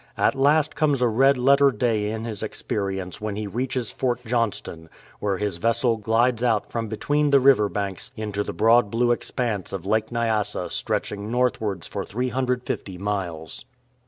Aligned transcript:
At 0.17 0.33
last 0.33 0.73
comes 0.75 0.99
a 0.99 1.07
red 1.07 1.37
letter 1.37 1.69
day 1.69 2.09
in 2.09 2.25
his 2.25 2.41
experience 2.41 3.21
when 3.21 3.35
he 3.35 3.45
reaches 3.45 3.91
Fort 3.91 4.25
Johnston, 4.25 4.89
where 5.19 5.37
his 5.37 5.57
vessel 5.57 5.97
glides 5.97 6.43
out 6.43 6.71
from 6.71 6.87
between 6.87 7.29
the 7.29 7.39
river 7.39 7.69
banks 7.69 8.09
into 8.17 8.43
the 8.43 8.51
broad 8.51 8.89
blue 8.89 9.11
expanse 9.11 9.71
of 9.71 9.85
Lake 9.85 10.11
Nyasa 10.11 10.71
stretching 10.71 11.29
northwards 11.29 11.85
for 11.87 12.03
350 12.03 12.97
miles. 12.97 13.63